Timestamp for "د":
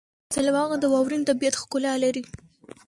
0.79-0.85